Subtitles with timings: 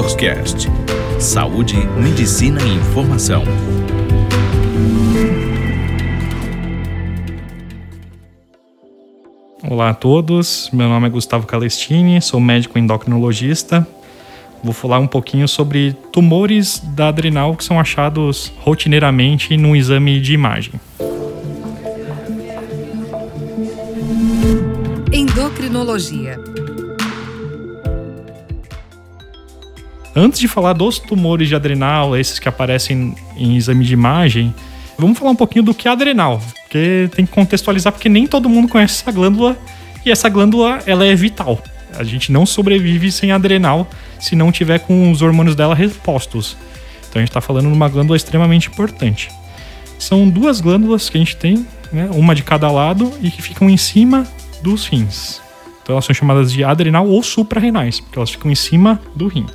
[0.00, 0.66] DoctorsCast.
[1.18, 3.44] Saúde, medicina e informação.
[9.62, 13.86] Olá a todos, meu nome é Gustavo Calestini, sou médico endocrinologista.
[14.64, 20.32] Vou falar um pouquinho sobre tumores da adrenal que são achados rotineiramente no exame de
[20.32, 20.80] imagem.
[25.12, 26.38] Endocrinologia.
[30.14, 34.52] Antes de falar dos tumores de adrenal, esses que aparecem em exame de imagem,
[34.98, 38.48] vamos falar um pouquinho do que é adrenal, porque tem que contextualizar porque nem todo
[38.48, 39.56] mundo conhece essa glândula
[40.04, 41.62] e essa glândula ela é vital.
[41.96, 43.88] A gente não sobrevive sem adrenal
[44.18, 46.56] se não tiver com os hormônios dela repostos.
[47.08, 49.30] Então a gente está falando de uma glândula extremamente importante.
[49.98, 53.68] São duas glândulas que a gente tem, né, uma de cada lado e que ficam
[53.70, 54.26] em cima
[54.62, 55.40] dos rins.
[55.82, 59.46] Então elas são chamadas de adrenal ou suprarrenais, porque elas ficam em cima do rim.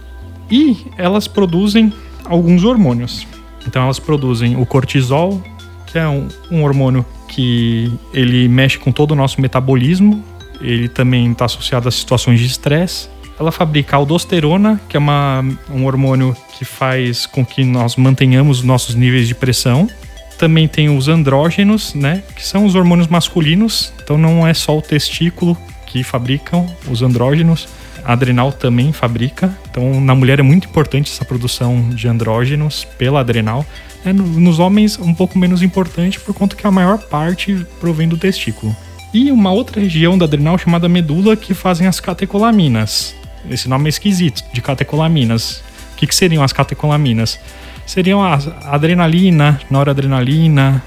[0.50, 1.94] E elas produzem
[2.26, 3.28] alguns hormônios.
[3.68, 5.42] Então elas produzem o cortisol,
[5.88, 10.24] que é um, um hormônio que ele mexe com todo o nosso metabolismo.
[10.62, 13.10] Ele também está associado a situações de estresse.
[13.38, 18.64] Ela fabrica aldosterona, que é uma, um hormônio que faz com que nós mantenhamos os
[18.64, 19.90] nossos níveis de pressão.
[20.38, 23.94] Também tem os andrógenos, né, que são os hormônios masculinos.
[24.02, 27.68] Então não é só o testículo que fabricam os andrógenos,
[28.06, 29.52] a adrenal também fabrica.
[29.70, 33.66] Então, na mulher é muito importante essa produção de andrógenos pela adrenal.
[34.06, 38.18] É, nos homens, um pouco menos importante, por conta que a maior parte provém do
[38.18, 38.76] testículo.
[39.12, 43.16] E uma outra região da adrenal chamada medula que fazem as catecolaminas.
[43.50, 45.64] Esse nome é esquisito, de catecolaminas.
[45.94, 47.40] O que, que seriam as catecolaminas?
[47.88, 50.84] Seriam a adrenalina, noradrenalina,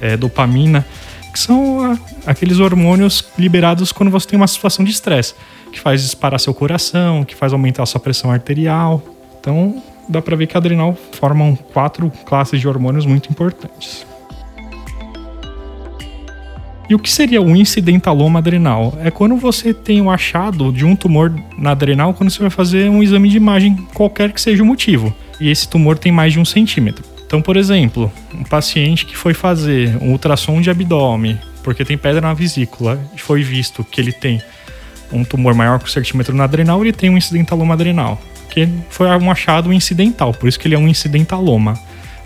[0.00, 0.86] é, dopamina,
[1.32, 5.34] que são aqueles hormônios liberados quando você tem uma situação de estresse
[5.70, 9.02] que faz disparar seu coração, que faz aumentar sua pressão arterial.
[9.38, 14.04] Então, dá para ver que adrenal formam quatro classes de hormônios muito importantes.
[16.88, 18.98] E o que seria o incidentaloma adrenal?
[19.00, 22.90] É quando você tem um achado de um tumor na adrenal quando você vai fazer
[22.90, 25.14] um exame de imagem, qualquer que seja o motivo.
[25.40, 27.04] E esse tumor tem mais de um centímetro.
[27.30, 32.20] Então, por exemplo, um paciente que foi fazer um ultrassom de abdômen, porque tem pedra
[32.20, 34.42] na vesícula, foi visto que ele tem
[35.12, 38.20] um tumor maior que o centímetro na adrenal, ele tem um incidentaloma adrenal,
[38.50, 41.78] que foi um achado incidental, por isso que ele é um incidentaloma.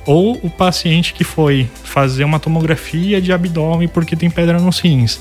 [0.07, 5.21] Ou o paciente que foi fazer uma tomografia de abdômen porque tem pedra nos rins,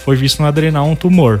[0.00, 1.40] foi visto na adrenal um tumor.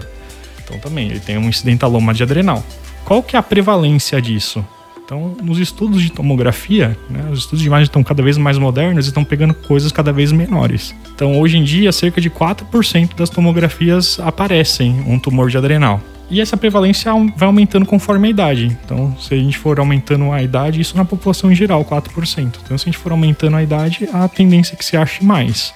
[0.64, 2.64] Então também ele tem um incidentaloma de adrenal.
[3.04, 4.64] Qual que é a prevalência disso?
[5.12, 9.04] Então, nos estudos de tomografia, né, os estudos de imagem estão cada vez mais modernos
[9.04, 10.94] e estão pegando coisas cada vez menores.
[11.14, 16.00] Então, hoje em dia, cerca de 4% das tomografias aparecem um tumor de adrenal.
[16.30, 18.74] E essa prevalência vai aumentando conforme a idade.
[18.86, 22.54] Então, se a gente for aumentando a idade, isso na população em geral, 4%.
[22.64, 25.74] Então, se a gente for aumentando a idade, a tendência é que se ache mais.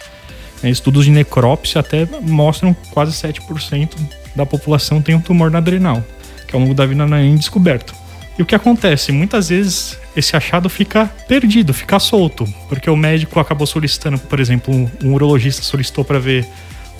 [0.63, 3.99] É, estudos de necrópsia até mostram quase 7%
[4.35, 6.03] da população tem um tumor na adrenal,
[6.49, 8.06] que ao longo da vida não é descoberto.
[8.39, 9.13] E o que acontece?
[9.13, 14.75] Muitas vezes esse achado fica perdido, fica solto, porque o médico acabou solicitando, por exemplo,
[14.75, 16.47] um, urologista solicitou para ver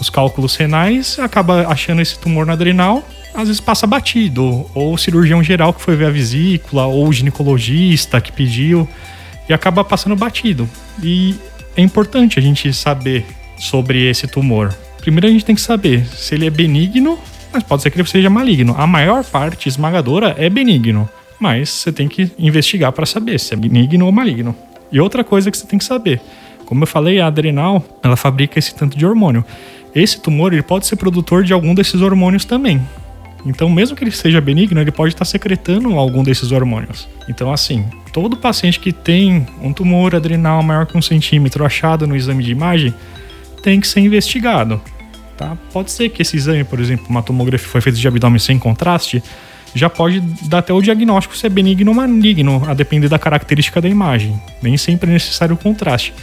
[0.01, 4.99] os cálculos renais, acaba achando esse tumor na adrenal, às vezes passa batido, ou o
[4.99, 8.89] cirurgião geral que foi ver a vesícula, ou o ginecologista que pediu,
[9.49, 10.69] e acaba passando batido.
[11.03, 11.35] E
[11.77, 13.27] é importante a gente saber
[13.59, 14.75] sobre esse tumor.
[15.01, 17.19] Primeiro a gente tem que saber se ele é benigno,
[17.53, 18.75] mas pode ser que ele seja maligno.
[18.77, 21.09] A maior parte esmagadora é benigno
[21.39, 24.55] mas você tem que investigar para saber se é benigno ou maligno.
[24.91, 26.21] E outra coisa que você tem que saber,
[26.65, 29.45] como eu falei, a adrenal, ela fabrica esse tanto de hormônio.
[29.95, 32.81] Esse tumor, ele pode ser produtor de algum desses hormônios também.
[33.47, 37.09] Então, mesmo que ele seja benigno, ele pode estar secretando algum desses hormônios.
[37.29, 42.17] Então, assim, todo paciente que tem um tumor adrenal maior que um centímetro achado no
[42.17, 42.93] exame de imagem
[43.63, 44.81] tem que ser investigado.
[45.37, 45.57] Tá?
[45.73, 49.23] Pode ser que esse exame, por exemplo, uma tomografia foi feita de abdômen sem contraste,
[49.77, 53.81] já pode dar até o diagnóstico se é benigno ou maligno, a depender da característica
[53.81, 54.41] da imagem.
[54.63, 56.15] Nem sempre é necessário o contraste.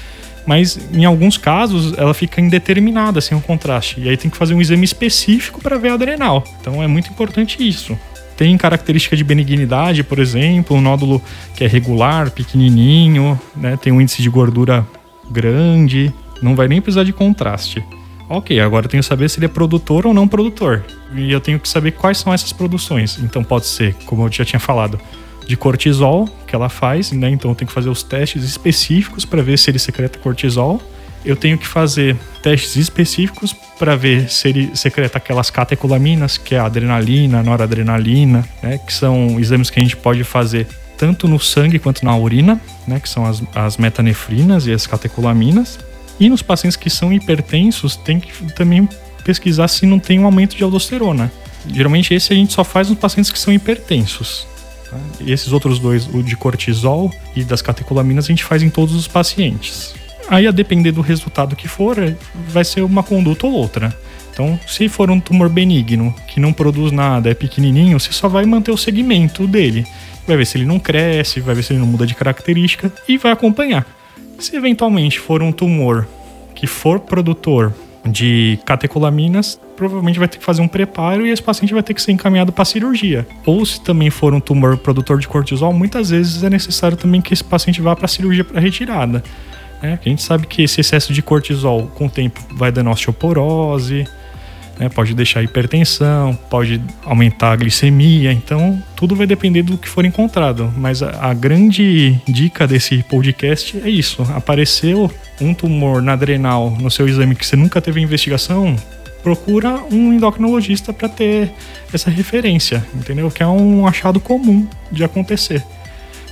[0.45, 4.01] Mas em alguns casos ela fica indeterminada sem o contraste.
[4.01, 6.43] E aí tem que fazer um exame específico para ver a adrenal.
[6.59, 7.97] Então é muito importante isso.
[8.35, 11.21] Tem característica de benignidade, por exemplo, um nódulo
[11.55, 13.77] que é regular, pequenininho, né?
[13.77, 14.85] tem um índice de gordura
[15.29, 16.11] grande,
[16.41, 17.83] não vai nem precisar de contraste.
[18.35, 20.83] Ok, agora eu tenho que saber se ele é produtor ou não produtor.
[21.13, 23.19] E eu tenho que saber quais são essas produções.
[23.19, 24.99] Então pode ser, como eu já tinha falado,
[25.45, 27.29] de cortisol que ela faz, né?
[27.29, 30.81] Então eu tenho que fazer os testes específicos para ver se ele secreta cortisol.
[31.23, 36.59] Eu tenho que fazer testes específicos para ver se ele secreta aquelas catecolaminas, que é
[36.59, 41.39] a adrenalina, a noradrenalina, né, que são exames que a gente pode fazer tanto no
[41.39, 45.77] sangue quanto na urina, né, que são as, as metanefrinas e as catecolaminas.
[46.19, 48.87] E nos pacientes que são hipertensos, tem que também
[49.23, 51.31] pesquisar se não tem um aumento de aldosterona.
[51.67, 54.47] Geralmente esse a gente só faz nos pacientes que são hipertensos.
[54.89, 54.97] Tá?
[55.21, 58.95] E esses outros dois, o de cortisol e das catecolaminas, a gente faz em todos
[58.95, 59.95] os pacientes.
[60.29, 61.97] Aí, a depender do resultado que for,
[62.47, 63.95] vai ser uma conduta ou outra.
[64.31, 68.45] Então, se for um tumor benigno que não produz nada, é pequenininho, você só vai
[68.45, 69.85] manter o segmento dele.
[70.25, 73.17] Vai ver se ele não cresce, vai ver se ele não muda de característica e
[73.17, 73.85] vai acompanhar.
[74.43, 76.05] Se eventualmente for um tumor
[76.53, 77.73] que for produtor
[78.05, 82.01] de catecolaminas, provavelmente vai ter que fazer um preparo e esse paciente vai ter que
[82.01, 83.25] ser encaminhado para cirurgia.
[83.45, 87.33] Ou se também for um tumor produtor de cortisol, muitas vezes é necessário também que
[87.33, 89.23] esse paciente vá para cirurgia para retirada.
[89.81, 89.97] Né?
[90.05, 94.05] A gente sabe que esse excesso de cortisol com o tempo vai dando osteoporose,
[94.77, 94.89] né?
[94.89, 100.71] pode deixar hipertensão, pode aumentar a glicemia, então tudo vai depender do que for encontrado.
[100.77, 106.89] Mas a, a grande dica desse podcast é isso: apareceu um tumor na adrenal no
[106.89, 108.75] seu exame que você nunca teve investigação,
[109.21, 111.51] procura um endocrinologista para ter
[111.93, 113.29] essa referência, entendeu?
[113.31, 115.63] Que é um achado comum de acontecer.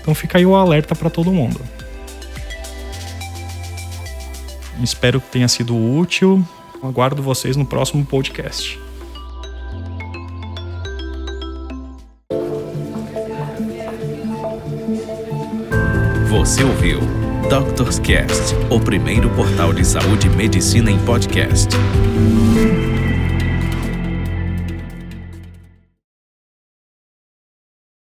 [0.01, 1.61] Então fica aí o alerta para todo mundo.
[4.81, 6.43] Espero que tenha sido útil.
[6.83, 8.79] Aguardo vocês no próximo podcast.
[16.29, 16.99] Você ouviu
[17.49, 21.69] Doctors Cast, o primeiro portal de saúde e medicina em podcast.